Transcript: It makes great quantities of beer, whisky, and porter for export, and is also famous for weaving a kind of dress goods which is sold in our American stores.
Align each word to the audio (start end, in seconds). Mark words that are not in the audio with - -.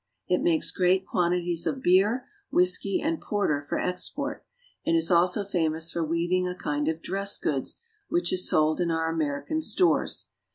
It 0.27 0.41
makes 0.41 0.71
great 0.71 1.05
quantities 1.05 1.67
of 1.67 1.83
beer, 1.83 2.25
whisky, 2.49 2.99
and 3.03 3.21
porter 3.21 3.61
for 3.61 3.77
export, 3.77 4.43
and 4.83 4.97
is 4.97 5.11
also 5.11 5.43
famous 5.45 5.91
for 5.91 6.03
weaving 6.03 6.47
a 6.47 6.55
kind 6.55 6.87
of 6.87 7.03
dress 7.03 7.37
goods 7.37 7.79
which 8.09 8.33
is 8.33 8.49
sold 8.49 8.81
in 8.81 8.89
our 8.89 9.11
American 9.13 9.61
stores. 9.61 10.31